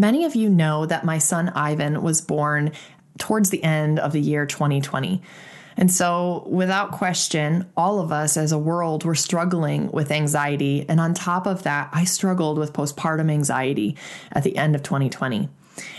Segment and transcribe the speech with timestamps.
[0.00, 2.72] Many of you know that my son Ivan was born
[3.18, 5.20] towards the end of the year 2020.
[5.76, 10.86] And so, without question, all of us as a world were struggling with anxiety.
[10.88, 13.94] And on top of that, I struggled with postpartum anxiety
[14.32, 15.50] at the end of 2020.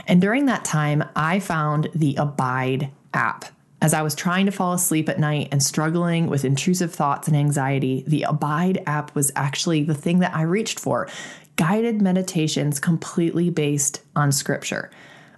[0.07, 3.45] And during that time, I found the Abide app.
[3.83, 7.35] As I was trying to fall asleep at night and struggling with intrusive thoughts and
[7.35, 11.07] anxiety, the Abide app was actually the thing that I reached for
[11.55, 14.89] guided meditations completely based on scripture.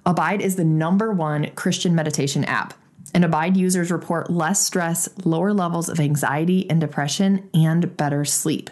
[0.05, 2.73] Abide is the number one Christian meditation app.
[3.13, 8.69] And Abide users report less stress, lower levels of anxiety and depression, and better sleep.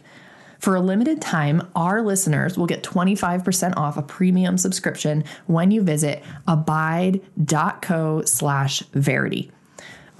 [0.60, 5.82] For a limited time, our listeners will get 25% off a premium subscription when you
[5.82, 9.52] visit abide.co slash verity.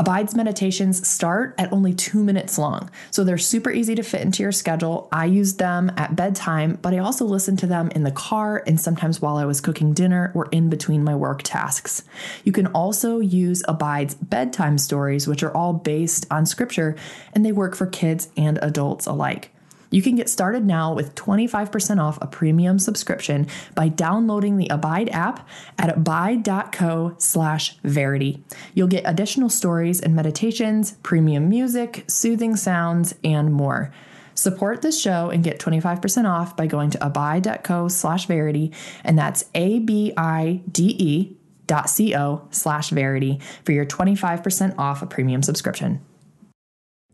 [0.02, 4.42] Abide's meditations start at only two minutes long, so they're super easy to fit into
[4.42, 5.08] your schedule.
[5.12, 8.82] I used them at bedtime, but I also listened to them in the car and
[8.82, 12.04] sometimes while I was cooking dinner or in between my work tasks.
[12.44, 16.96] You can also use Abide's bedtime stories, which are all based on scripture,
[17.34, 19.52] and they work for kids and adults alike.
[19.92, 25.10] You can get started now with 25% off a premium subscription by downloading the Abide
[25.10, 25.48] app
[25.78, 28.42] at abide.co slash verity.
[28.74, 33.94] You'll get additional stories and meditations, premium music, soothing sounds, and more.
[34.34, 38.72] Support this show and get 25% off by going to abide.co slash verity,
[39.04, 46.02] and that's A-B-I-D-E dot co slash verity for your 25% off a premium subscription.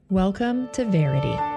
[0.10, 1.57] Welcome to Verity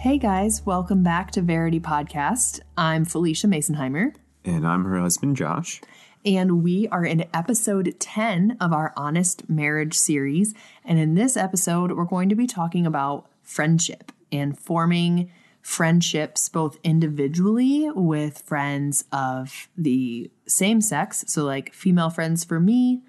[0.00, 2.60] Hey guys, welcome back to Verity Podcast.
[2.74, 4.14] I'm Phylicia Masonheimer.
[4.46, 5.82] And I'm her husband, Josh.
[6.24, 10.54] And we are in episode 10 of our Honest Marriage series.
[10.86, 15.30] And in this episode, we're going to be talking about friendship and forming
[15.60, 21.26] friendships both individually with friends of the same sex.
[21.26, 23.02] So, like female friends for me,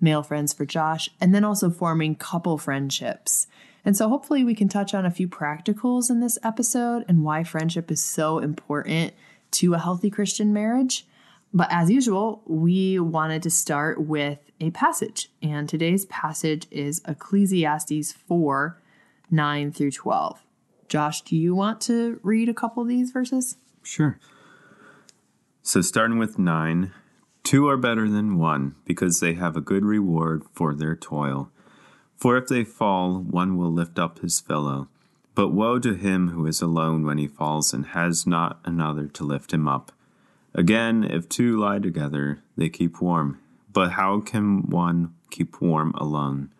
[0.00, 3.46] male friends for Josh, and then also forming couple friendships
[3.86, 7.44] and so, hopefully, we can touch on a few practicals in this episode and why
[7.44, 9.14] friendship is so important
[9.52, 11.06] to a healthy Christian marriage.
[11.54, 15.30] But as usual, we wanted to start with a passage.
[15.40, 18.82] And today's passage is Ecclesiastes 4
[19.30, 20.42] 9 through 12.
[20.88, 23.56] Josh, do you want to read a couple of these verses?
[23.84, 24.18] Sure.
[25.62, 26.92] So, starting with 9
[27.46, 31.52] Two are better than one because they have a good reward for their toil.
[32.16, 34.88] For if they fall, one will lift up his fellow.
[35.34, 39.24] But woe to him who is alone when he falls and has not another to
[39.24, 39.92] lift him up.
[40.54, 43.38] Again, if two lie together, they keep warm.
[43.70, 46.50] But how can one keep warm alone?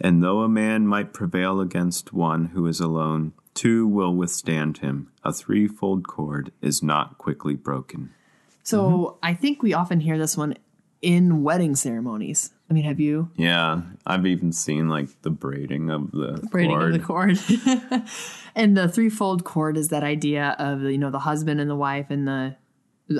[0.00, 5.10] And though a man might prevail against one who is alone, two will withstand him.
[5.22, 8.14] A threefold cord is not quickly broken.
[8.62, 9.18] So mm-hmm.
[9.22, 10.54] I think we often hear this one
[11.02, 12.50] in wedding ceremonies.
[12.68, 13.30] I mean, have you?
[13.36, 16.94] Yeah, I've even seen like the braiding of the, the braiding cord.
[16.94, 18.02] of the cord.
[18.56, 22.06] and the threefold cord is that idea of you know the husband and the wife
[22.10, 22.56] and the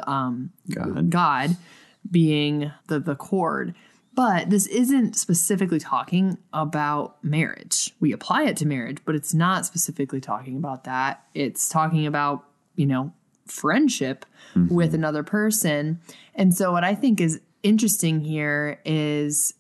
[0.07, 1.57] um God, God
[2.11, 3.75] being the the cord.
[4.15, 7.95] But this isn't specifically talking about marriage.
[8.01, 11.23] We apply it to marriage, but it's not specifically talking about that.
[11.35, 12.43] It's talking about,
[12.77, 13.13] you know,
[13.45, 14.25] friendship
[14.55, 14.75] mm-hmm.
[14.75, 16.01] with another person.
[16.35, 19.55] And so what I think is interesting here is,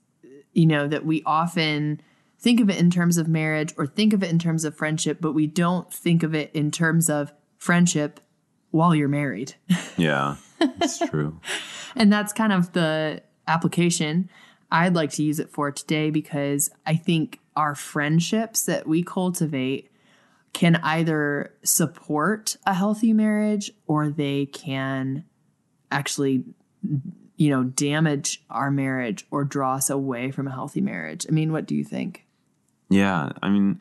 [0.53, 2.01] you know, that we often
[2.39, 5.19] think of it in terms of marriage or think of it in terms of friendship,
[5.21, 8.21] but we don't think of it in terms of friendship
[8.71, 9.55] while you're married.
[9.99, 11.41] Yeah, that's true.
[11.95, 14.29] and that's kind of the application
[14.71, 19.91] I'd like to use it for today because I think our friendships that we cultivate
[20.53, 25.25] can either support a healthy marriage or they can
[25.91, 26.45] actually
[27.37, 31.27] you know, damage our marriage or draw us away from a healthy marriage.
[31.29, 32.27] I mean, what do you think?
[32.89, 33.81] Yeah, I mean,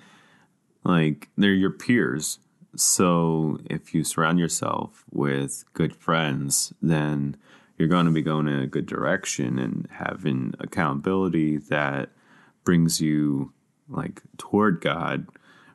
[0.84, 2.40] like they're your peers.
[2.76, 7.38] So if you surround yourself with good friends, then
[7.78, 12.10] you're going to be going in a good direction and having accountability that
[12.64, 13.54] brings you
[13.88, 15.28] like toward God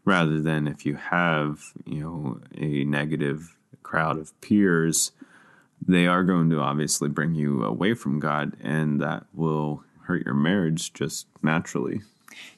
[0.05, 5.13] rather than if you have, you know, a negative crowd of peers
[5.87, 10.35] they are going to obviously bring you away from God, and that will hurt your
[10.35, 12.01] marriage just naturally.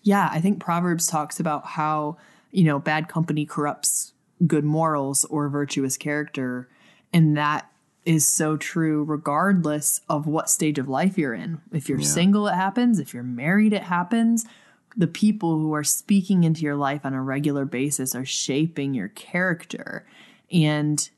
[0.03, 2.17] Yeah, I think Proverbs talks about how,
[2.51, 4.13] you know, bad company corrupts
[4.47, 6.69] good morals or virtuous character.
[7.13, 7.71] And that
[8.05, 11.61] is so true regardless of what stage of life you're in.
[11.73, 12.07] If you're Yeah.
[12.07, 12.99] single, it happens.
[12.99, 14.45] If you're married, it happens.
[14.97, 19.09] The people who are speaking into your life on a regular basis are shaping your
[19.09, 20.05] character.
[20.51, 21.09] And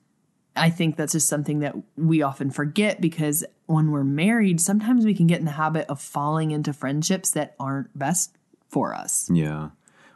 [0.57, 5.15] I think that's just something that we often forget because when we're married, sometimes we
[5.15, 8.37] can get in the habit of falling into friendships that aren't best
[8.69, 9.29] for us.
[9.33, 9.71] Yeah.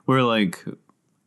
[0.04, 0.64] Where like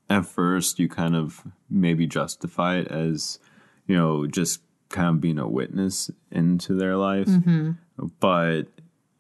[0.10, 3.40] at first you kind of maybe justify it as,
[3.86, 7.28] you know, just kind of being a witness into their life.
[7.28, 7.72] Mm-hmm.
[8.20, 8.64] But,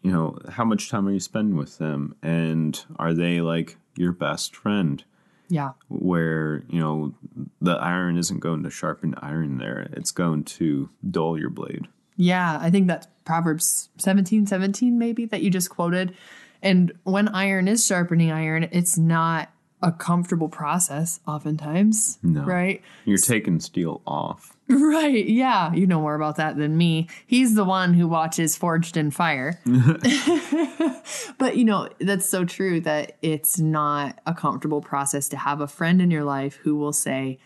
[0.01, 2.15] you know, how much time are you spending with them?
[2.21, 5.03] And are they like your best friend?
[5.51, 5.71] Yeah.
[5.89, 7.13] Where, you know,
[7.59, 9.89] the iron isn't going to sharpen iron there.
[9.91, 11.87] It's going to dull your blade.
[12.15, 16.15] Yeah, I think that's Proverbs 17, 17 maybe that you just quoted.
[16.61, 19.49] And when iron is sharpening iron, it's not
[19.81, 22.19] a comfortable process oftentimes.
[22.23, 22.43] No.
[22.43, 22.81] Right?
[23.03, 24.55] You're taking steel off.
[24.71, 25.25] Right.
[25.25, 25.73] Yeah.
[25.73, 27.09] You know more about that than me.
[27.27, 29.59] He's the one who watches Forged in Fire.
[31.37, 35.67] but, you know, that's so true that it's not a comfortable process to have a
[35.67, 37.39] friend in your life who will say,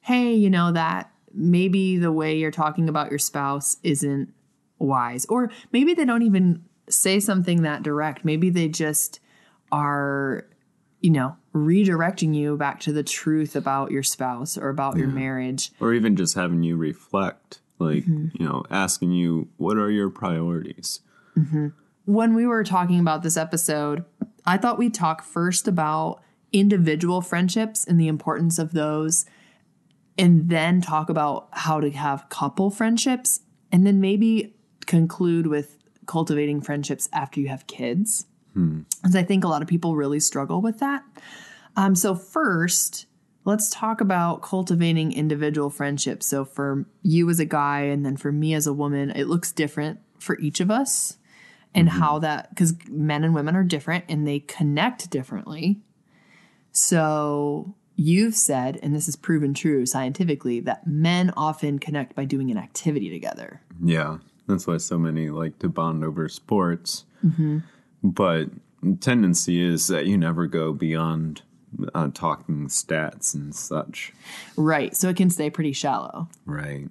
[0.00, 4.32] hey, you know, that maybe the way you're talking about your spouse isn't
[4.78, 5.26] wise.
[5.26, 8.24] Or maybe they don't even say something that direct.
[8.24, 9.20] Maybe they just
[9.70, 10.46] are,
[11.00, 15.72] you know, redirecting you back to the truth about your spouse or about your marriage.
[15.80, 18.28] or even just having you reflect like mm-hmm.
[18.34, 21.00] you know asking you what are your priorities
[21.36, 21.68] mm-hmm.
[22.04, 24.04] when we were talking about this episode,
[24.46, 29.24] I thought we'd talk first about individual friendships and the importance of those,
[30.18, 33.40] and then talk about how to have couple friendships,
[33.72, 34.54] and then maybe
[34.86, 38.26] conclude with cultivating friendships after you have kids.
[38.54, 38.80] Hmm.
[38.96, 41.02] Because I think a lot of people really struggle with that.
[41.76, 43.06] Um, so, first,
[43.44, 46.26] let's talk about cultivating individual friendships.
[46.26, 49.52] So, for you as a guy, and then for me as a woman, it looks
[49.52, 51.16] different for each of us
[51.74, 51.98] and mm-hmm.
[51.98, 55.80] how that because men and women are different and they connect differently.
[56.72, 62.50] So you've said, and this is proven true scientifically, that men often connect by doing
[62.50, 63.60] an activity together.
[63.82, 64.18] yeah
[64.50, 67.58] that's why so many like to bond over sports mm-hmm.
[68.02, 68.48] But
[68.82, 71.42] the tendency is that you never go beyond
[71.94, 74.12] uh, talking stats and such
[74.56, 74.96] Right.
[74.96, 76.28] So it can stay pretty shallow.
[76.44, 76.88] right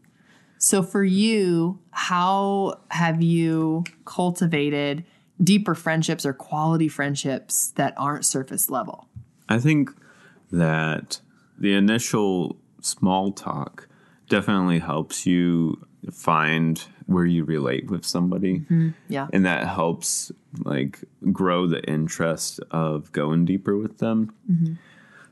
[0.58, 5.06] So for you, how have you cultivated
[5.42, 9.08] deeper friendships or quality friendships that aren't surface level?
[9.48, 9.92] I think
[10.52, 11.22] that
[11.58, 13.88] the initial small talk
[14.30, 18.60] definitely helps you find where you relate with somebody.
[18.60, 18.90] Mm-hmm.
[19.08, 19.28] Yeah.
[19.34, 20.32] And that helps
[20.64, 24.32] like grow the interest of going deeper with them.
[24.50, 24.74] Mm-hmm.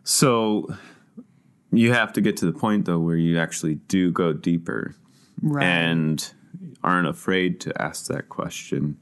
[0.04, 0.76] So
[1.72, 4.96] you have to get to the point though where you actually do go deeper
[5.40, 5.64] Right.
[5.64, 6.34] and
[6.84, 8.98] aren't afraid to ask that question.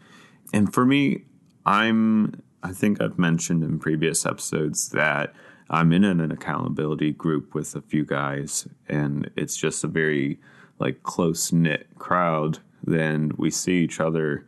[0.52, 1.24] And for me,
[1.66, 5.34] I'm I think I've mentioned in previous episodes that
[5.70, 10.40] I'm in an accountability group with a few guys and it's just a very
[10.80, 12.60] like close knit crowd.
[12.84, 14.46] Then we see each other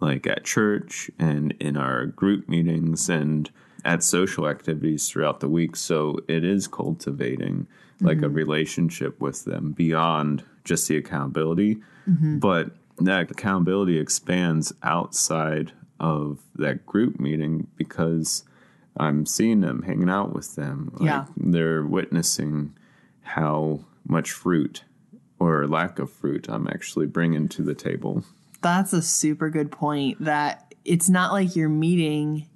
[0.00, 3.50] like at church and in our group meetings and
[3.84, 5.76] at social activities throughout the week.
[5.76, 7.66] So it is cultivating
[8.00, 8.34] like a mm-hmm.
[8.34, 11.76] relationship with them beyond just the accountability.
[12.08, 12.38] Mm-hmm.
[12.38, 18.44] But that accountability expands outside of that group meeting because
[18.96, 20.90] I'm seeing them, hanging out with them.
[20.94, 21.24] Like Yeah.
[21.36, 22.74] they're witnessing
[23.22, 24.84] how much fruit
[25.48, 28.24] or lack of fruit I'm actually bringing to the table.
[28.60, 32.48] That's a super good point that it's not like you're meeting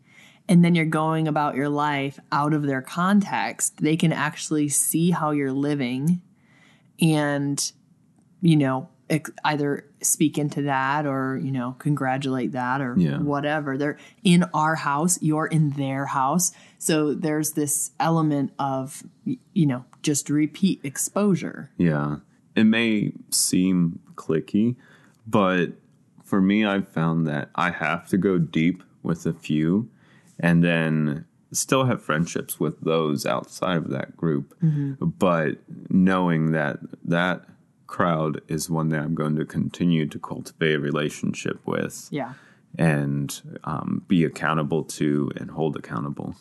[0.48, 3.78] and then you're going about your life out of their context.
[3.78, 6.20] They can actually see how you're living
[7.00, 7.72] and,
[8.40, 8.88] you know,
[9.44, 13.18] either speak into that or, you know, congratulate that or Yeah.
[13.18, 13.76] whatever.
[13.78, 16.52] They're in our house, you're in their house.
[16.78, 21.70] So there's this element of, you know, just repeat exposure.
[21.76, 22.16] Yeah.
[22.56, 24.75] It may seem clicky,
[25.26, 25.75] but
[26.25, 29.88] for me, I've found that I have to go deep with a few
[30.40, 34.54] and then still have friendships with those outside of that group.
[35.00, 35.58] But
[35.88, 37.44] knowing that that
[37.86, 42.32] crowd is one that I'm going to continue to cultivate a relationship with Yeah.
[42.76, 46.34] and um, be accountable to and hold accountable.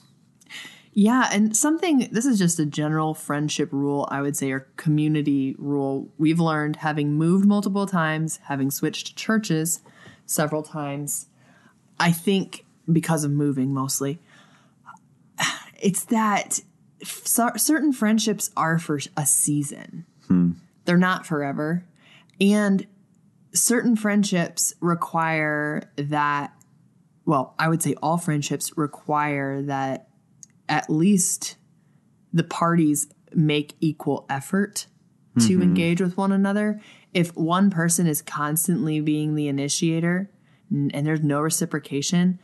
[0.97, 5.53] Yeah, and something this is just a general friendship rule, I would say, or community
[5.57, 9.81] rule we've learned having moved multiple times, having switched churches
[10.25, 11.27] several times.
[11.99, 14.19] I think because of moving mostly,
[15.81, 16.61] it's that
[17.01, 20.05] f- certain friendships are for a season.
[20.29, 20.51] Hmm.
[20.85, 21.83] They're not forever.
[22.39, 22.87] And
[23.53, 26.53] certain friendships require that,
[27.25, 30.07] well, I would say all friendships require that
[30.69, 31.57] at least
[32.34, 34.88] the parties make equal effort
[35.39, 35.62] to mm-hmm.
[35.62, 36.81] engage with one another.
[37.13, 40.29] If one person is constantly being the initiator
[40.69, 42.39] and there's no reciprocation,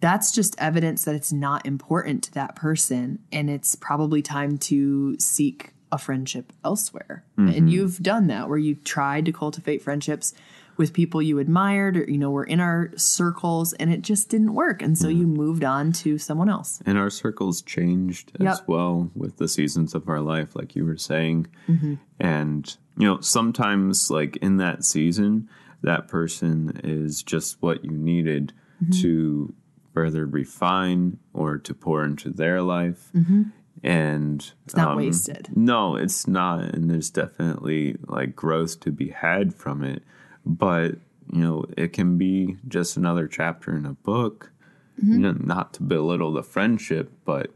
[0.00, 5.18] that's just evidence that it's not important to that person and it's probably time to
[5.18, 7.24] seek a friendship elsewhere.
[7.36, 7.68] And mm-hmm.
[7.68, 10.34] you've done that where you tried to cultivate friendships
[10.76, 14.54] with people you admired or you know were in our circles and it just didn't
[14.54, 16.80] work and so you moved on to someone else.
[16.84, 20.96] And our circles changed as well with the seasons of our life, like you were
[20.96, 21.46] saying.
[21.68, 21.94] Mm-hmm.
[22.20, 25.48] And, you know, sometimes, like in that season,
[25.82, 28.52] that person is just what you needed
[28.82, 29.00] Mm-hmm.
[29.00, 29.54] to
[29.94, 33.10] further refine or to pour into their life.
[33.14, 34.54] And Mm-hmm.
[34.64, 35.48] It's not wasted.
[35.56, 36.62] No, it's not.
[36.74, 40.02] And there's definitely like growth to be had from it.
[40.46, 40.92] But,
[41.32, 44.52] you know, it can be just another chapter in a book.
[45.00, 45.12] Mm-hmm.
[45.12, 47.50] You know, not to belittle the friendship, but,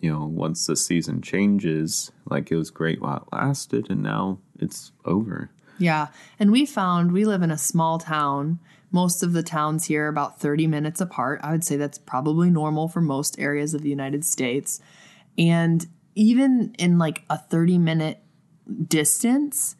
[0.00, 4.38] you know, once the season changes, like it was great while it lasted, and now
[4.58, 5.50] it's over.
[5.78, 6.08] Yeah.
[6.38, 8.60] And we found we live in a small town.
[8.90, 11.40] Most of the towns here are about 30 minutes apart.
[11.42, 14.80] I would say that's probably normal for most areas of the United States.
[15.36, 18.22] And even in like a 30 minute
[18.88, 19.76] distance,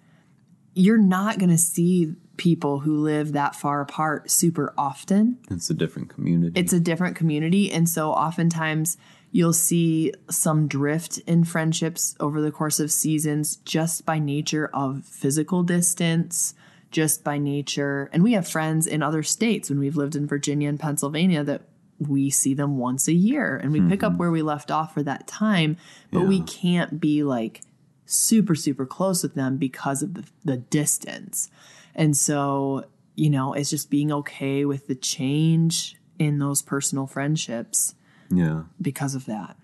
[0.74, 5.38] you're not going to see people who live that far apart super often.
[5.50, 6.58] It's a different community.
[6.58, 7.70] It's a different community.
[7.70, 8.96] And so oftentimes
[9.32, 15.04] you'll see some drift in friendships over the course of seasons just by nature of
[15.04, 16.54] physical distance,
[16.90, 18.08] just by nature.
[18.12, 21.62] And we have friends in other states when we've lived in Virginia and Pennsylvania that
[21.98, 24.18] we see them once a year and we pick up mm-hmm.
[24.18, 25.76] where we left off for that time,
[26.12, 27.62] but we can't be like
[28.04, 31.50] super, super close with them because of the, the distance.
[31.96, 32.84] And so,
[33.16, 37.94] you know, it's just being okay with the change in those personal friendships
[38.30, 38.64] yeah.
[38.80, 39.56] because of that.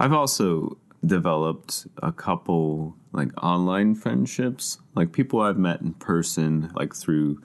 [0.00, 6.94] I've also developed a couple like online friendships, like people I've met in person, like
[6.94, 7.40] through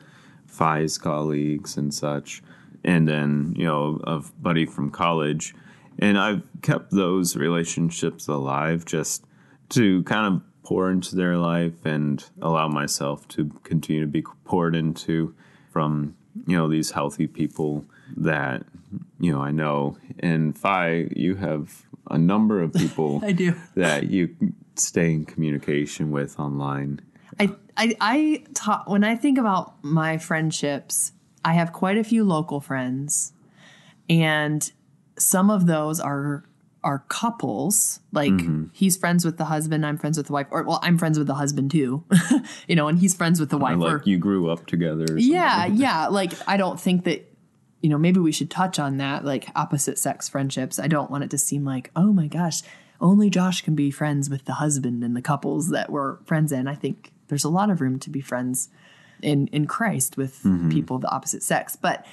[0.48, 2.42] FI's colleagues and such,
[2.84, 5.54] and then, you know, a buddy from college.
[6.00, 9.26] And I've kept those relationships alive just
[9.70, 14.76] to kind of pour into their life and allow myself to continue to be poured
[14.76, 15.36] into
[15.72, 16.16] from,
[16.48, 18.64] you know, these healthy people that,
[19.20, 19.98] you know, I know.
[20.20, 23.56] And Fi, you have a number of people I do.
[23.76, 24.36] that you
[24.76, 27.02] stay in communication with online.
[27.40, 32.24] I I I ta- when I think about my friendships, I have quite a few
[32.24, 33.34] local friends,
[34.10, 34.72] and
[35.18, 36.44] some of those are
[36.84, 38.00] are couples.
[38.12, 38.66] Like mm-hmm.
[38.74, 41.28] he's friends with the husband, I'm friends with the wife, or well, I'm friends with
[41.28, 42.04] the husband too,
[42.68, 43.78] you know, and he's friends with the wife.
[43.78, 45.06] Or or- like you grew up together.
[45.10, 46.08] Or yeah, yeah.
[46.08, 47.30] Like I don't think that
[47.82, 50.80] you know, maybe we should touch on that, like opposite sex friendships.
[50.80, 52.62] I don't want it to seem like, oh my gosh,
[53.02, 56.70] only Josh can be friends with the husband and the couples that we're friends in.
[56.70, 58.70] I think there's a lot of room to be friends
[59.22, 60.70] in in Christ with mm-hmm.
[60.70, 61.76] people of the opposite sex.
[61.76, 62.06] But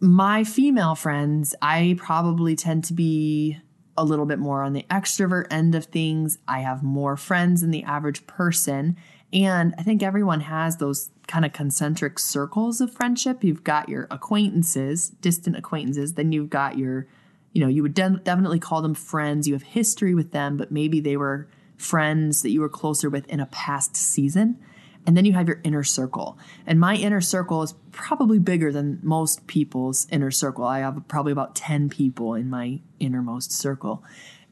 [0.00, 3.58] my female friends, I probably tend to be
[3.98, 6.38] a little bit more on the extrovert end of things.
[6.46, 8.96] I have more friends than the average person.
[9.32, 13.42] And I think everyone has those kind of concentric circles of friendship.
[13.42, 17.06] You've got your acquaintances, distant acquaintances, then you've got your,
[17.52, 19.48] you know, you would de- definitely call them friends.
[19.48, 23.26] You have history with them, but maybe they were friends that you were closer with
[23.28, 24.58] in a past season.
[25.06, 26.36] And then you have your inner circle.
[26.66, 30.64] And my inner circle is probably bigger than most people's inner circle.
[30.64, 34.02] I have probably about 10 people in my innermost circle.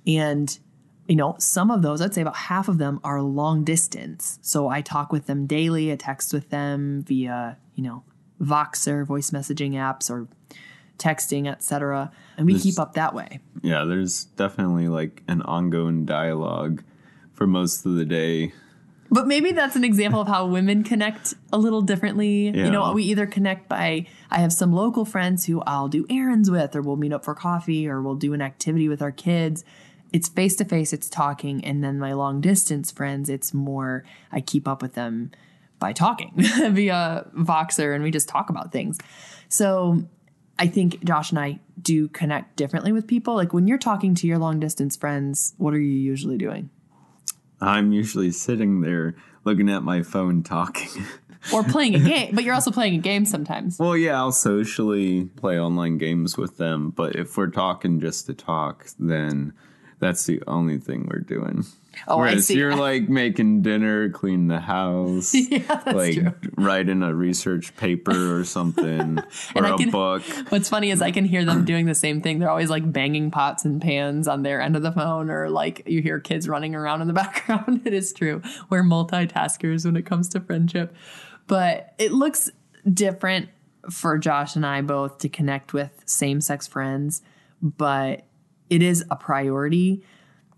[0.07, 0.57] And,
[1.09, 4.39] you know, some of those, I'd say about half of them are long distance.
[4.43, 8.05] So I talk with them daily, I text with them via, you know,
[8.41, 10.29] Voxer, voice messaging apps, or
[10.99, 12.13] texting, etc.
[12.37, 13.41] And we keep up that way.
[13.63, 16.85] Yeah, there's definitely like an ongoing dialogue
[17.33, 18.53] for most of the day.
[19.11, 22.49] But maybe that's an example of how women connect a little differently.
[22.65, 26.51] You know, we either connect by I have some local friends who I'll do errands
[26.51, 29.65] with, or we'll meet up for coffee, or we'll do an activity with our kids.
[30.13, 31.65] It's face to face, it's talking.
[31.65, 35.33] And then my long distance friends, it's more I keep up with them
[35.79, 38.99] by talking via Voxer and we just talk about things.
[39.49, 40.05] So
[40.59, 43.35] I think Josh and I do connect differently with people.
[43.35, 46.71] Like when you're talking to your long distance friends, what are you usually doing?
[47.65, 51.05] I'm usually sitting there looking at my phone talking.
[51.53, 53.79] or playing a game, but you're also playing a game sometimes.
[53.79, 58.35] Well, yeah, I'll socially play online games with them, but if we're talking just to
[58.35, 59.53] talk, then
[59.99, 61.65] that's the only thing we're doing.
[62.09, 62.57] Oh, I see.
[62.57, 66.33] you're like making dinner, cleaning the house, Yeah, like true.
[66.57, 69.19] writing a research paper or something,
[69.55, 70.23] or a can- book.
[70.51, 72.39] What's funny is I can hear them doing the same thing.
[72.39, 75.83] They're always like banging pots and pans on their end of the phone, or like
[75.87, 77.83] you hear kids running around in the background.
[77.85, 78.43] it is true.
[78.71, 80.95] We're multitaskers when it comes to friendship.
[81.47, 82.51] But it looks
[82.91, 83.49] different
[83.91, 87.21] for Josh and I both to connect with same sex friends,
[87.61, 88.25] but
[88.71, 90.03] it is a priority.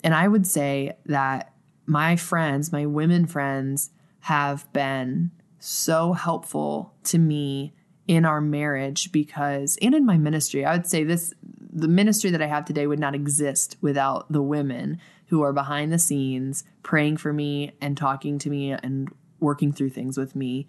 [0.06, 1.52] And I would say that
[1.84, 7.75] my friends, my women friends, have been so helpful to me
[8.06, 11.34] in our marriage because, and in my ministry, I would say this
[11.72, 15.92] the ministry that I have today would not exist without the women who are behind
[15.92, 19.08] the scenes praying for me and talking to me and
[19.40, 20.68] working through things with me.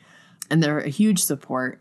[0.49, 1.79] And they're a huge support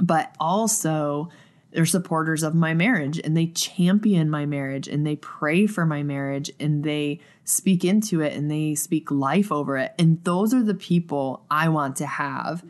[0.00, 1.28] but also
[1.74, 6.04] they're supporters of my marriage and they champion my marriage and they pray for my
[6.04, 9.92] marriage and they speak into it and they speak life over it.
[9.98, 12.64] And those are the people I want to have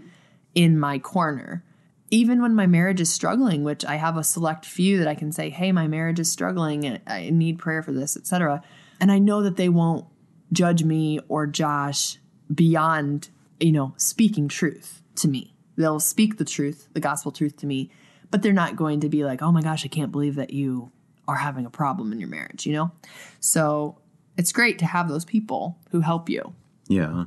[0.54, 1.62] in my corner.
[2.11, 5.32] Even when my marriage is struggling, which I have a select few that I can
[5.32, 8.62] say, "Hey, my marriage is struggling I need prayer for this," etc.
[9.00, 10.06] And I know that they won't
[10.50, 12.18] judge me or Josh
[12.52, 13.28] beyond,
[13.61, 15.54] you know, speaking truth to me.
[15.76, 17.90] They'll speak the truth, the gospel truth to me,
[18.35, 20.91] but they're not going to be like, oh my gosh, I can't believe that you
[21.29, 22.91] are having a problem in your marriage, you know?
[23.38, 23.97] So
[24.37, 26.53] it's great to have those people who help you.
[26.88, 27.26] Yeah.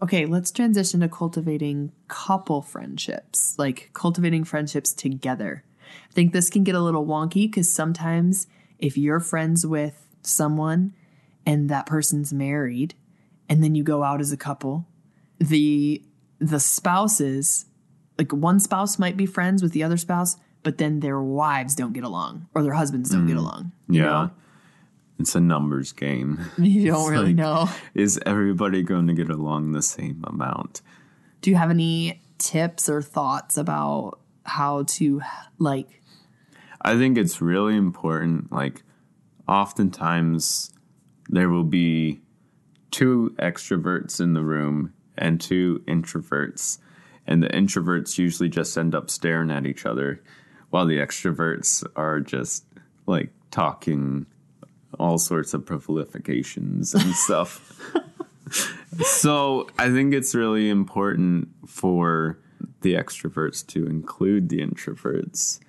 [0.00, 5.64] Okay, let's transition to cultivating couple friendships, like cultivating friendships together.
[6.08, 8.46] I think this can get a little wonky because sometimes
[8.78, 10.94] if you're friends with someone
[11.44, 12.94] and that person's married
[13.48, 14.86] and then you go out as a couple,
[15.40, 16.04] the
[16.38, 17.66] the spouses
[18.18, 21.92] like one spouse might be friends with the other spouse, but then their wives don't
[21.92, 23.40] get along or their husbands don't get mm.
[23.40, 23.72] along.
[23.88, 24.02] Yeah.
[24.02, 24.30] know?
[25.18, 26.40] It's a numbers game.
[26.58, 27.68] You don't It's really like- know.
[27.94, 30.82] Is everybody going to get along the same amount?
[31.40, 35.20] Do you have any tips or thoughts about how to
[35.58, 36.02] like
[36.86, 38.52] I think it's really important.
[38.52, 38.84] Like,
[39.48, 40.72] oftentimes
[41.28, 42.20] there will be
[42.92, 46.78] two extroverts in the room and two introverts,
[47.26, 50.22] and the introverts usually just end up staring at each other,
[50.70, 52.64] while the extroverts are just
[53.06, 54.26] like talking
[54.98, 57.80] all sorts of prolifications and stuff.
[59.00, 62.38] so I think it's really important for
[62.82, 65.60] the extroverts to include the introverts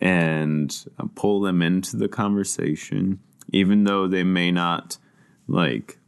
[0.00, 3.20] and uh, pull them into the conversation,
[3.52, 4.98] even though they may not
[5.48, 5.98] like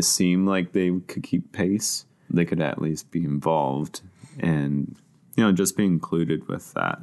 [0.00, 2.04] seem like they could keep pace.
[2.30, 4.02] They could at least be involved
[4.38, 4.96] and
[5.36, 7.00] you know just be included with that.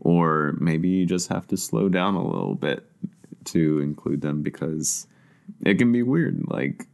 [0.00, 2.86] Or maybe you just have to slow down a little bit
[3.46, 5.06] to include them because
[5.64, 6.42] it can be weird.
[6.46, 6.86] Like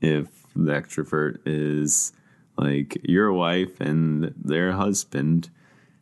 [0.00, 2.12] if the extrovert is
[2.56, 5.50] like your wife and their husband,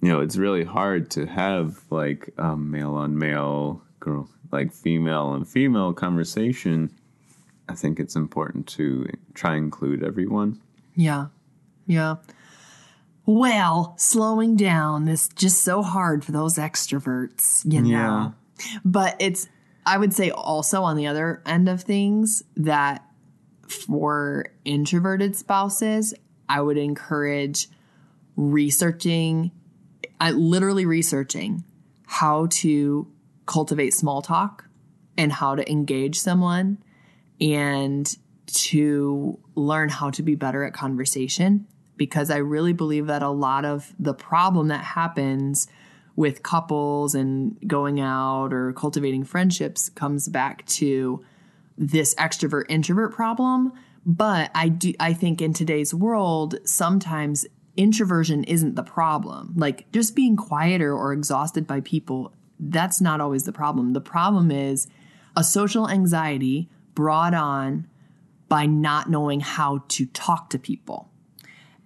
[0.01, 5.33] you know, it's really hard to have like a male on male, girl, like female
[5.33, 6.91] and female conversation.
[7.69, 10.61] I think it's important to try and include everyone.
[10.95, 11.27] Yeah.
[11.87, 12.17] Yeah.
[13.27, 17.89] Well, slowing down is just so hard for those extroverts, you know.
[17.89, 18.31] Yeah.
[18.85, 19.49] But it's
[19.87, 23.05] I would say also on the other end of things that
[23.69, 26.15] for introverted spouses,
[26.49, 27.69] I would encourage
[28.37, 29.51] researching
[30.21, 31.65] I literally researching
[32.07, 33.11] how to
[33.47, 34.65] cultivate small talk
[35.17, 36.79] and how to engage someone
[37.41, 43.31] and to learn how to be better at conversation because I really believe that a
[43.31, 45.69] lot of the problem that happens
[46.17, 51.25] with couples and going out or cultivating friendships comes back to
[51.77, 53.73] this extrovert introvert problem.
[54.07, 59.55] But i do i think in today's world sometimes introversion isn't the problem.
[59.57, 63.93] Like just being quieter or exhausted by people that's not always the problem.
[63.93, 64.87] The problem is
[65.37, 67.89] a social anxiety brought on
[68.55, 71.11] by not knowing how to talk to people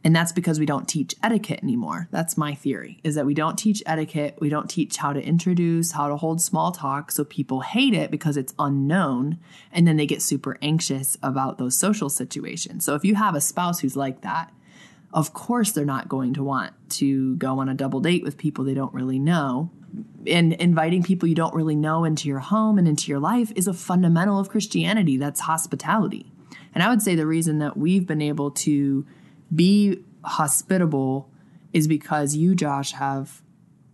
[0.05, 2.09] and that's because we don't teach etiquette anymore.
[2.11, 4.39] That's my theory is that we don't teach etiquette.
[4.41, 7.11] We don't teach how to introduce, how to hold small talk.
[7.11, 9.39] So people hate it because it's unknown.
[9.73, 12.85] And then they get super anxious about those social situations.
[12.85, 14.53] So if you have a spouse who's like that,
[15.13, 18.65] of course they're not going to want to go on a double date with people
[18.65, 19.71] they don't really know.
[20.27, 23.67] And inviting people you don't really know into your home and into your life is
[23.67, 25.17] a fundamental of Christianity.
[25.17, 26.28] That's hospitality.
[26.75, 29.07] And I would say the reason that we've been able to
[29.55, 31.31] be hospitable
[31.73, 33.43] is because you, Josh, have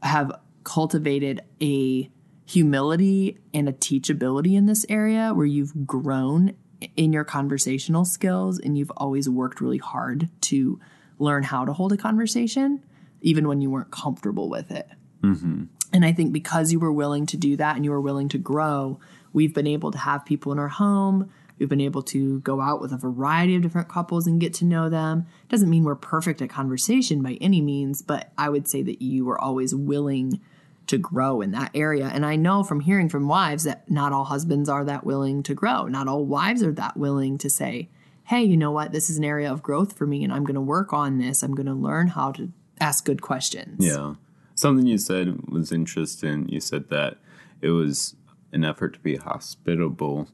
[0.03, 0.33] have
[0.65, 2.11] cultivated a
[2.47, 6.55] humility and a teachability in this area where you've grown
[6.97, 10.79] in your conversational skills and you've always worked really hard to
[11.19, 12.85] learn how to hold a conversation,
[13.23, 14.89] even when you weren't comfortable with it.
[15.23, 15.65] Mm-hmm.
[15.93, 18.39] And I think because you were willing to do that and you were willing to
[18.39, 18.99] grow,
[19.33, 21.31] we've been able to have people in our home.
[21.59, 24.64] We've been able to go out with a variety of different couples and get to
[24.64, 25.27] know them.
[25.49, 29.25] Doesn't mean we're perfect at conversation by any means, but I would say that you
[29.25, 30.40] were always willing
[30.87, 32.11] to grow in that area.
[32.12, 35.55] And I know from hearing from wives that not all husbands are that willing to
[35.55, 35.87] grow.
[35.87, 37.88] Not all wives are that willing to say,
[38.25, 38.93] hey, you know what?
[38.93, 41.43] This is an area of growth for me and I'm going to work on this.
[41.43, 43.85] I'm going to learn how to ask good questions.
[43.85, 44.14] Yeah.
[44.55, 46.49] Something you said was interesting.
[46.49, 47.17] You said that
[47.61, 48.14] it was
[48.53, 50.29] an effort to be hospitable.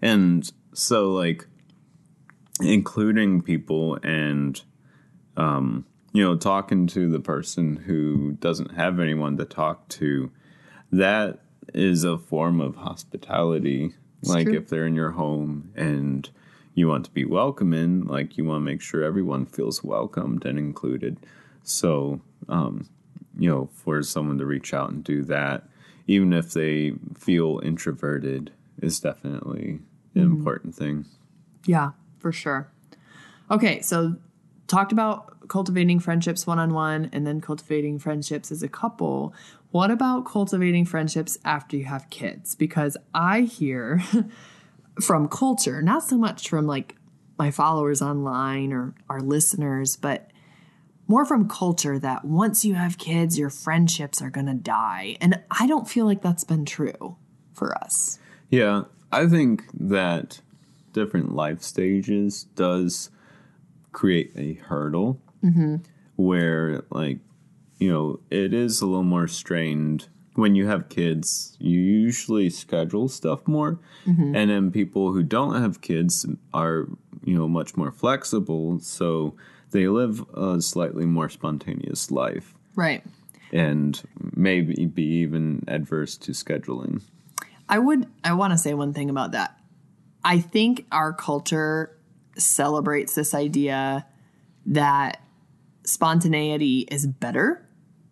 [0.00, 1.46] And so, like,
[2.60, 4.60] including people and,
[5.36, 10.30] um, you know, talking to the person who doesn't have anyone to talk to,
[10.90, 11.40] that
[11.74, 13.92] is a form of hospitality.
[14.20, 14.56] It's like, true.
[14.56, 16.28] if they're in your home and
[16.74, 20.58] you want to be welcoming, like, you want to make sure everyone feels welcomed and
[20.58, 21.18] included.
[21.62, 22.88] So, um,
[23.38, 25.68] you know, for someone to reach out and do that,
[26.06, 28.50] even if they feel introverted,
[28.82, 29.80] is definitely
[30.14, 30.32] an mm-hmm.
[30.32, 31.04] important thing.
[31.66, 32.70] Yeah, for sure.
[33.50, 34.16] Okay, so
[34.66, 39.34] talked about cultivating friendships one on one and then cultivating friendships as a couple.
[39.70, 42.54] What about cultivating friendships after you have kids?
[42.54, 44.02] Because I hear
[45.00, 46.96] from culture, not so much from like
[47.38, 50.30] my followers online or our listeners, but
[51.06, 55.16] more from culture that once you have kids, your friendships are going to die.
[55.20, 57.16] And I don't feel like that's been true
[57.54, 58.18] for us.
[58.50, 60.40] Yeah, I think that
[60.92, 63.10] different life stages does
[63.92, 65.76] create a hurdle mm-hmm.
[66.16, 67.18] where, like,
[67.78, 70.08] you know, it is a little more strained.
[70.34, 73.78] When you have kids, you usually schedule stuff more.
[74.06, 74.34] Mm-hmm.
[74.34, 76.86] And then people who don't have kids are,
[77.24, 78.78] you know, much more flexible.
[78.80, 79.34] So
[79.70, 83.04] they live a slightly more spontaneous life Right.
[83.52, 84.00] and
[84.34, 87.02] maybe be even adverse to scheduling.
[87.68, 89.58] I would I want to say one thing about that.
[90.24, 91.96] I think our culture
[92.36, 94.06] celebrates this idea
[94.66, 95.22] that
[95.84, 97.66] spontaneity is better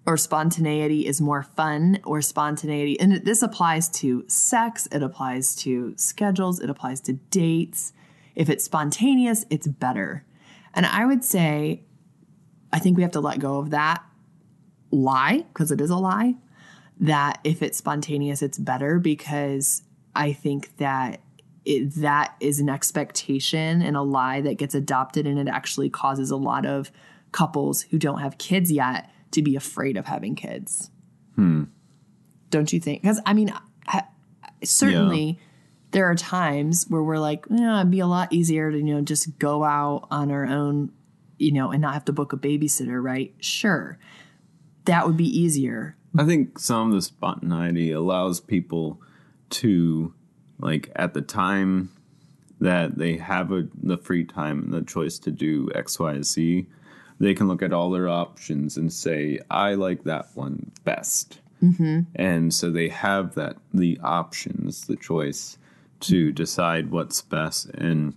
[0.07, 5.95] or spontaneity is more fun or spontaneity and this applies to sex, it applies to
[5.97, 7.93] schedules, it applies to dates.
[8.35, 10.25] If it's spontaneous, it's better.
[10.75, 11.83] And I would say
[12.73, 14.05] I think we have to let go of that
[14.91, 16.37] lie because it is a lie
[17.01, 19.83] that if it's spontaneous, it's better because
[20.15, 21.21] I think that
[21.65, 26.31] it, that is an expectation and a lie that gets adopted, and it actually causes
[26.31, 26.91] a lot of
[27.33, 30.91] couples who don't have kids yet to be afraid of having kids.
[31.35, 31.65] Hmm.
[32.51, 33.03] Don't you think?
[33.03, 33.53] Because I mean,
[33.87, 34.05] I,
[34.65, 35.39] certainly
[35.91, 39.01] there are times where we're like, yeah, it'd be a lot easier to you know
[39.01, 40.93] just go out on our own,
[41.39, 43.35] you know, and not have to book a babysitter, right?
[43.41, 43.99] Sure,
[44.85, 45.97] that would be easier.
[46.19, 49.01] I think some of the spontaneity allows people
[49.51, 50.15] to,
[50.59, 51.91] like, at the time
[52.61, 56.67] that they have a, the free time and the choice to do X, Y, Z,
[57.19, 61.41] they can look at all their options and say, I like that one best.
[61.63, 62.01] Mm-hmm.
[62.15, 65.59] And so they have that, the options, the choice
[66.01, 67.67] to decide what's best.
[67.71, 68.15] And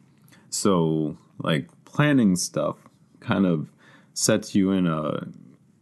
[0.50, 2.76] so, like, planning stuff
[3.20, 3.70] kind of
[4.14, 5.28] sets you in a,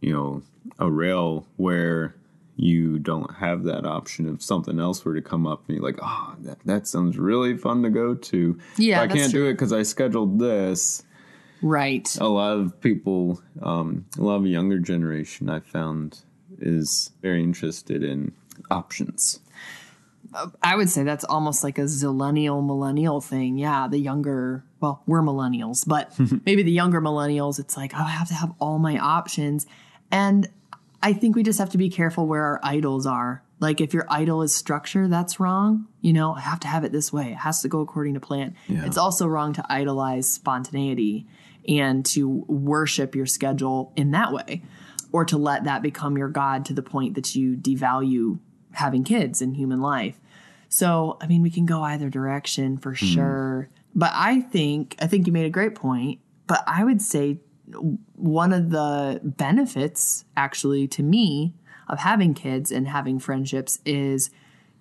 [0.00, 0.42] you know,
[0.78, 2.14] a rail where
[2.56, 5.98] you don't have that option if something else were to come up and you're like,
[6.02, 8.58] oh, that, that sounds really fun to go to.
[8.76, 9.44] Yeah, But I can't true.
[9.44, 11.04] do it because I scheduled this.
[11.62, 12.08] Right.
[12.20, 16.20] A lot of people, um, a lot of younger generation I found
[16.60, 18.32] is very interested in
[18.70, 19.40] options.
[20.62, 23.56] I would say that's almost like a zillennial millennial thing.
[23.56, 26.12] Yeah, the younger, well, we're millennials, but
[26.44, 29.66] maybe the younger millennials, it's like, oh, I have to have all my options.
[30.10, 30.48] And
[31.02, 33.42] I think we just have to be careful where our idols are.
[33.60, 35.86] Like if your idol is structure, that's wrong.
[36.00, 37.32] You know, I have to have it this way.
[37.32, 38.54] It has to go according to plan.
[38.68, 38.84] Yeah.
[38.84, 41.26] It's also wrong to idolize spontaneity
[41.66, 44.62] and to worship your schedule in that way
[45.12, 48.38] or to let that become your god to the point that you devalue
[48.72, 50.20] having kids in human life.
[50.68, 53.06] So, I mean, we can go either direction for hmm.
[53.06, 53.68] sure.
[53.94, 57.40] But I think I think you made a great point, but I would say
[58.14, 61.54] one of the benefits, actually, to me
[61.88, 64.30] of having kids and having friendships is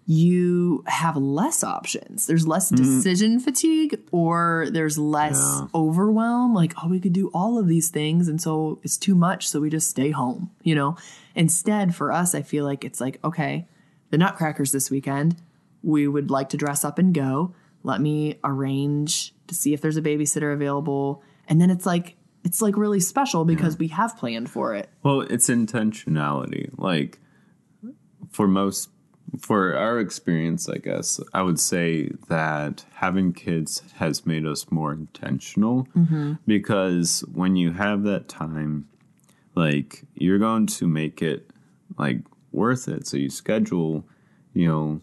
[0.09, 2.27] you have less options.
[2.27, 2.83] There's less mm-hmm.
[2.83, 5.67] decision fatigue or there's less Yeah.
[5.75, 6.53] overwhelm.
[6.53, 8.29] Like, oh, we could do all of these things.
[8.29, 9.49] And so it's too much.
[9.49, 10.95] So we just stay home, you know?
[11.35, 13.67] Instead, for us, I feel like it's like, okay,
[14.09, 15.35] the Nutcrackers this weekend,
[15.83, 17.53] we would like to dress up and go.
[17.83, 21.21] Let me arrange to see if there's a babysitter available.
[21.49, 22.16] And then it's like,
[22.47, 24.89] it's like really special because we have planned for it.
[25.03, 26.69] Well, it's intentionality.
[26.77, 27.19] Like
[28.31, 28.89] for most
[29.37, 34.93] for our experience, I guess, I would say that having kids has made us more
[34.93, 36.35] intentional mm-hmm.
[36.45, 38.87] because when you have that time,
[39.53, 41.49] like you're going to make it
[41.97, 42.19] like
[42.53, 43.07] worth it.
[43.07, 44.05] So you schedule,
[44.53, 45.01] you know,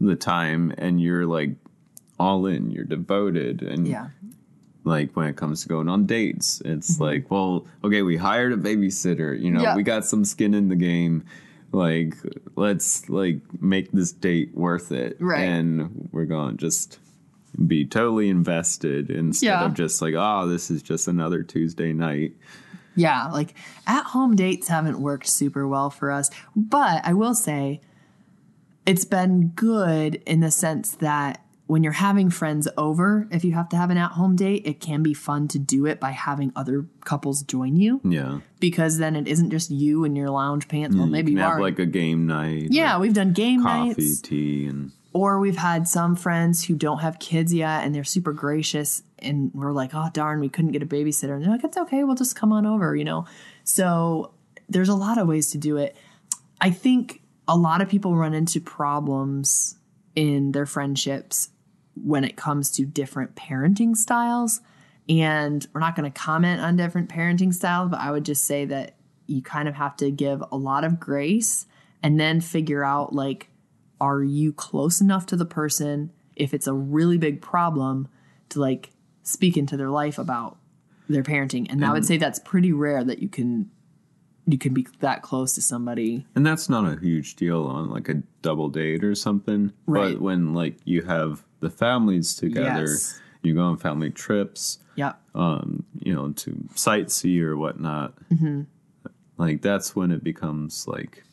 [0.00, 1.50] the time and you're like
[2.18, 4.08] all in, you're devoted and Yeah.
[4.86, 7.02] Like when it comes to going on dates it's mm-hmm.
[7.02, 9.76] like well okay we hired a babysitter you know Yeah.
[9.76, 11.24] we got some skin in the game
[11.72, 12.14] like
[12.54, 15.40] let's like make this date worth it Right.
[15.42, 16.98] and we're gonna just
[17.66, 19.64] be totally invested instead Yeah.
[19.66, 22.32] of just like oh this is just another tuesday night
[22.94, 23.54] Yeah, like
[23.86, 26.30] at home dates haven't worked super well for us.
[26.54, 27.82] But I will say
[28.86, 33.68] it's been good in the sense that when you're having friends over, if you have
[33.70, 36.52] to have an at home date, it can be fun to do it by having
[36.54, 40.96] other couples join you yeah because then it isn't just you in your lounge pants.
[40.96, 43.62] Well, mm, maybe you you can have like a game night yeah, we've done game
[43.62, 44.20] coffee nights.
[44.20, 48.32] tea and Or we've had some friends who don't have kids yet and they're super
[48.32, 51.34] gracious and we're like, oh darn, we couldn't get a babysitter.
[51.34, 53.26] And they're like, it's okay, we'll just come on over, you know?
[53.64, 54.32] So
[54.68, 55.96] there's a lot of ways to do it.
[56.60, 59.76] I think a lot of people run into problems
[60.14, 61.50] in their friendships
[62.02, 64.60] when it comes to different parenting styles.
[65.08, 68.64] And we're not going to comment on different parenting styles, but I would just say
[68.66, 71.66] that you kind of have to give a lot of grace
[72.02, 73.48] and then figure out like,
[74.00, 78.08] are you close enough to the person if it's a really big problem
[78.50, 78.90] to like
[79.22, 80.58] speak into their life about
[81.08, 81.66] their parenting?
[81.70, 83.70] And I would say that's pretty rare that you can
[84.46, 86.24] you can be that close to somebody.
[86.34, 89.72] And that's not a huge deal on like a double date or something.
[89.86, 90.14] Right.
[90.14, 93.20] But when like you have the families together, Yes.
[93.42, 95.20] you go on family trips, Yep.
[95.34, 98.14] um, you know, to sightsee or whatnot.
[98.30, 98.62] Mm-hmm.
[99.36, 101.24] Like that's when it becomes like,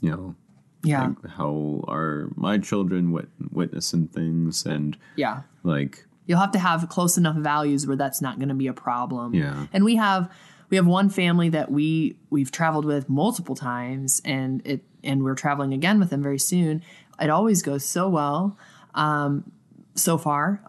[0.00, 0.34] you know,
[0.82, 1.08] Yeah.
[1.08, 5.42] like how are my children wit- witnessing things and yeah.
[5.62, 8.74] like You'll have to have close enough values where that's not going to be a
[8.74, 9.32] problem.
[9.34, 9.66] Yeah.
[9.72, 10.30] And we have
[10.70, 15.34] we have one family that we we've traveled with multiple times and it and we're
[15.34, 16.82] traveling again with them very soon.
[17.20, 18.58] It always goes so well.
[18.94, 19.50] Um
[19.94, 20.62] so far,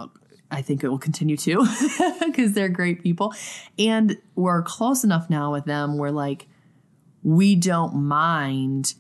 [0.50, 1.68] I think it will continue to
[2.26, 3.34] because they're great people.
[3.78, 6.48] And we're close enough now with them where like
[7.24, 8.94] we don't mind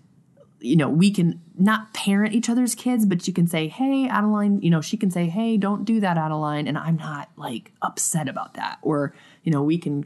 [0.61, 4.61] you know, we can not parent each other's kids, but you can say, hey, Adeline,
[4.61, 6.67] you know, she can say, hey, don't do that, Adeline.
[6.67, 8.77] And I'm not like upset about that.
[8.81, 10.05] Or, you know, we can,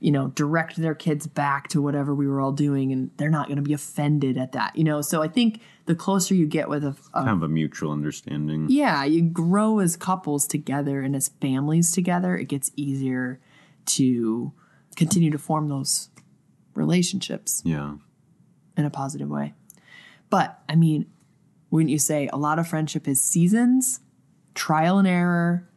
[0.00, 3.48] you know, direct their kids back to whatever we were all doing and they're not
[3.48, 5.00] going to be offended at that, you know.
[5.00, 8.66] So I think the closer you get with a, a of a mutual understanding.
[8.70, 13.40] yeah, you grow as couples together and as families together, it gets easier
[13.86, 14.52] to
[14.96, 16.10] continue to form those
[16.74, 17.94] relationships Yeah.
[18.76, 19.54] in a positive way.
[20.30, 21.06] But I mean,
[21.70, 24.00] wouldn't you say a lot of friendship is seasons,
[24.54, 25.68] trial and error,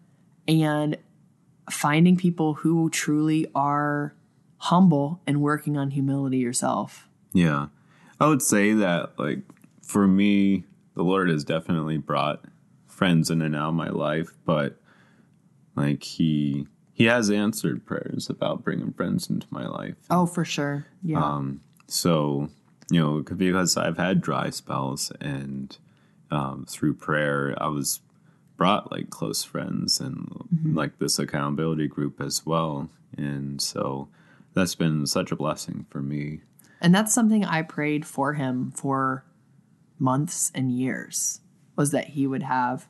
[0.47, 0.97] and
[1.69, 4.15] finding people who truly are
[4.57, 7.07] humble and working on humility yourself?
[7.33, 7.67] Yeah.
[8.19, 9.39] I would say that, like,
[9.81, 12.43] for me, the Lord has definitely brought
[12.87, 14.79] friends in and out of my life, but,
[15.75, 16.67] like, He.
[16.93, 19.95] He has answered prayers about bringing friends into my life.
[20.11, 20.85] Oh, for sure.
[21.01, 21.23] Yeah.
[21.23, 22.49] Um, so,
[22.91, 25.75] you know, because I've had dry spells and
[26.29, 28.01] um, through prayer, I was
[28.61, 30.17] brought like close friends and
[30.53, 30.77] mm-hmm.
[30.77, 32.87] like this accountability group as well.
[33.17, 34.07] And so
[34.53, 36.41] that's been such a blessing for me.
[36.79, 39.25] And that's something I prayed for him for
[39.97, 41.39] months and years
[41.75, 42.87] was that he would have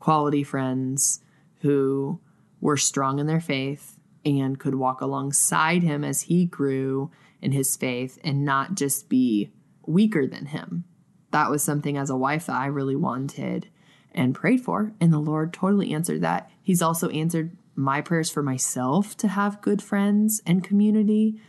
[0.00, 1.20] quality friends
[1.62, 2.20] who
[2.60, 7.74] were strong in their faith and could walk alongside him as he grew in his
[7.74, 9.50] faith and not just be
[9.86, 10.84] weaker than him.
[11.30, 13.68] That was something as a wife that I really wanted
[14.16, 14.92] and prayed for.
[15.00, 16.50] And the Lord totally answered that.
[16.62, 21.40] He's also answered my prayers for myself to have good friends and community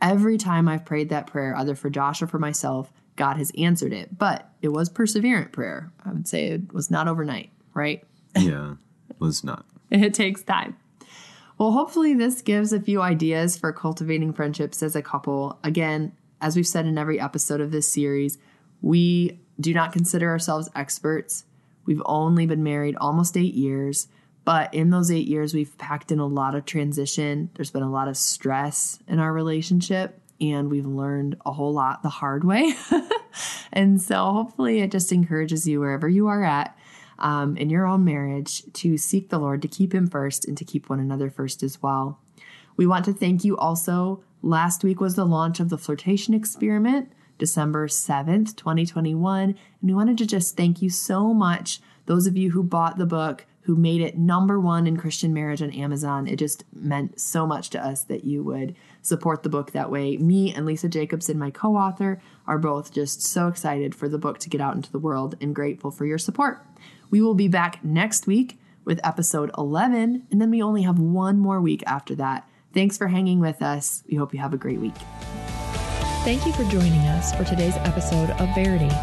[0.00, 3.92] every time I've prayed that prayer, either for Josh or for myself, God has answered
[3.92, 4.16] it.
[4.16, 5.92] But it was perseverant prayer.
[6.04, 8.04] I would say it was not overnight, right?
[8.38, 8.74] Yeah,
[9.08, 9.66] it was not.
[9.90, 10.76] It takes time.
[11.58, 15.58] Well, hopefully, this gives a few ideas for cultivating friendships as a couple.
[15.64, 18.38] Again, as we've said in every episode of this series,
[18.80, 21.44] we do not consider ourselves experts.
[21.84, 24.08] We've only been married almost eight years,
[24.44, 27.50] but in those eight years, we've packed in a lot of transition.
[27.54, 32.02] There's been a lot of stress in our relationship, and we've learned a whole lot
[32.02, 32.72] the hard way.
[33.72, 36.76] and so, hopefully, it just encourages you wherever you are at
[37.18, 40.64] um, in your own marriage to seek the Lord, to keep Him first, and to
[40.64, 42.18] keep one another first as well.
[42.76, 44.24] We want to thank you also.
[44.42, 49.42] Last week was the launch of the flirtation experiment, December 7th, 2021.
[49.42, 53.06] And we wanted to just thank you so much, those of you who bought the
[53.06, 56.26] book, who made it number one in Christian marriage on Amazon.
[56.26, 60.16] It just meant so much to us that you would support the book that way.
[60.18, 64.38] Me and Lisa Jacobson, my co author, are both just so excited for the book
[64.38, 66.64] to get out into the world and grateful for your support.
[67.10, 71.38] We will be back next week with episode 11, and then we only have one
[71.38, 72.48] more week after that.
[72.72, 74.04] Thanks for hanging with us.
[74.08, 74.94] We hope you have a great week.
[76.22, 78.94] Thank you for joining us for today's episode of Verity.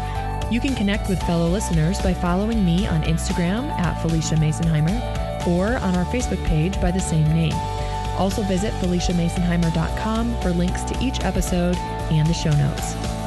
[0.54, 5.78] You can connect with fellow listeners by following me on Instagram at Phylicia Masonheimer or
[5.84, 7.54] on our Facebook page by the same name.
[8.16, 11.76] Also visit PhyliciaMasonheimer.com for links to each episode
[12.12, 13.17] and the show notes.